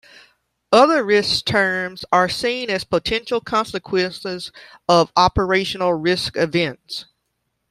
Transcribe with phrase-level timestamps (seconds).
[0.71, 4.51] Other risk terms are seen as potential consequences
[4.89, 7.05] of operational risk events.